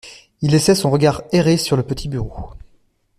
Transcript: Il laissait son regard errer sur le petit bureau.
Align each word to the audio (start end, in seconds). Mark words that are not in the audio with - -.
Il 0.41 0.49
laissait 0.49 0.73
son 0.73 0.89
regard 0.89 1.21
errer 1.31 1.57
sur 1.57 1.77
le 1.77 1.83
petit 1.83 2.09
bureau. 2.09 2.33